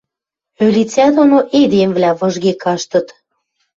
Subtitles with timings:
[0.65, 3.07] Ӧлицӓ доно эдемвлӓ выжге каштыт.